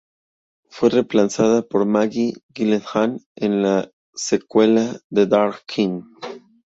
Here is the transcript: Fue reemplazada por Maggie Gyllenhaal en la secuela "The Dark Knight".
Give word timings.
Fue 0.71 0.89
reemplazada 0.89 1.61
por 1.61 1.85
Maggie 1.85 2.33
Gyllenhaal 2.55 3.19
en 3.35 3.61
la 3.61 3.91
secuela 4.15 4.99
"The 5.13 5.27
Dark 5.27 5.61
Knight". 5.67 6.03